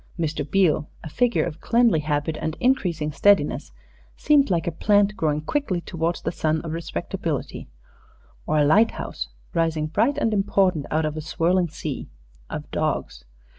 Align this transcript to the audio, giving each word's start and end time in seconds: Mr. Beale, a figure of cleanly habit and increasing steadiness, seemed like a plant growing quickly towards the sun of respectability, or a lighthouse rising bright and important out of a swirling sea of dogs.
Mr. 0.17 0.43
Beale, 0.43 0.89
a 1.03 1.09
figure 1.09 1.43
of 1.45 1.61
cleanly 1.61 1.99
habit 1.99 2.35
and 2.41 2.57
increasing 2.59 3.11
steadiness, 3.11 3.71
seemed 4.17 4.49
like 4.49 4.65
a 4.65 4.71
plant 4.71 5.15
growing 5.15 5.41
quickly 5.41 5.79
towards 5.79 6.23
the 6.23 6.31
sun 6.31 6.59
of 6.61 6.71
respectability, 6.71 7.67
or 8.47 8.57
a 8.57 8.65
lighthouse 8.65 9.29
rising 9.53 9.85
bright 9.85 10.17
and 10.17 10.33
important 10.33 10.87
out 10.89 11.05
of 11.05 11.17
a 11.17 11.21
swirling 11.21 11.69
sea 11.69 12.09
of 12.49 12.67
dogs. 12.71 13.25